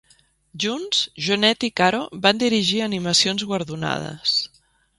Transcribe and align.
Junts, 0.61 1.01
Jeunet 1.25 1.67
i 1.67 1.69
Caro 1.81 1.99
van 2.25 2.41
dirigir 2.45 2.81
animacions 2.89 3.47
guardonades. 3.53 4.37